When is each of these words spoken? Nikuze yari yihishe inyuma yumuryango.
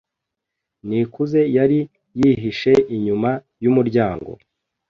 Nikuze 0.87 1.41
yari 1.57 1.79
yihishe 2.19 2.73
inyuma 2.95 3.29
yumuryango. 3.63 4.31